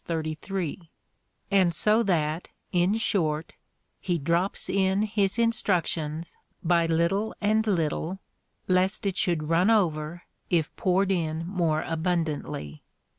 [0.05, 0.89] 33,)
[1.51, 3.53] and so that, in short,
[3.99, 8.17] he drops in his instructions by little and little,^
[8.67, 12.81] lest it should run over, if poured in more abundantly.